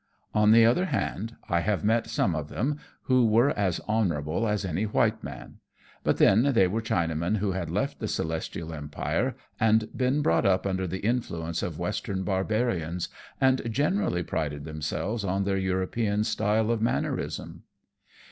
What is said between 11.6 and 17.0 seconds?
of Western barbarians, and generally prided themselves on their European style of